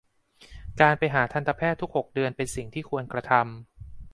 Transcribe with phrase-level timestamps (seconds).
[0.81, 3.43] การไปหาทันตแพทย์ทุกหกเดือน เป็นสิ่งที่ควรกระทำ